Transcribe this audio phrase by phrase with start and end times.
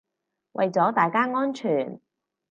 [0.53, 2.01] 為咗大家安全